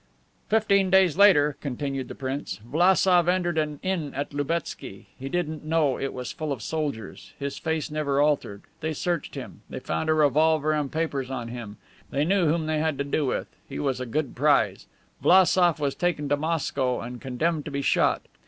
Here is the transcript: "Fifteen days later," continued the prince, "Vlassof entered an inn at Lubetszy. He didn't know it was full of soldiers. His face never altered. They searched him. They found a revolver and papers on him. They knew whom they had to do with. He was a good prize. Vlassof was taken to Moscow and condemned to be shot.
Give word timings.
"Fifteen 0.49 0.89
days 0.89 1.15
later," 1.15 1.57
continued 1.61 2.07
the 2.07 2.15
prince, 2.15 2.59
"Vlassof 2.65 3.27
entered 3.27 3.59
an 3.59 3.79
inn 3.83 4.15
at 4.15 4.33
Lubetszy. 4.33 5.05
He 5.19 5.29
didn't 5.29 5.63
know 5.63 5.99
it 5.99 6.11
was 6.11 6.31
full 6.31 6.51
of 6.51 6.63
soldiers. 6.63 7.33
His 7.37 7.59
face 7.59 7.91
never 7.91 8.19
altered. 8.19 8.63
They 8.79 8.93
searched 8.93 9.35
him. 9.35 9.61
They 9.69 9.77
found 9.79 10.09
a 10.09 10.15
revolver 10.15 10.71
and 10.73 10.91
papers 10.91 11.29
on 11.29 11.49
him. 11.49 11.77
They 12.09 12.25
knew 12.25 12.47
whom 12.47 12.65
they 12.65 12.79
had 12.79 12.97
to 12.97 13.03
do 13.03 13.27
with. 13.27 13.55
He 13.69 13.77
was 13.77 13.99
a 13.99 14.07
good 14.07 14.35
prize. 14.35 14.87
Vlassof 15.21 15.79
was 15.79 15.93
taken 15.93 16.27
to 16.29 16.35
Moscow 16.35 16.99
and 17.01 17.21
condemned 17.21 17.65
to 17.65 17.71
be 17.71 17.83
shot. 17.83 18.23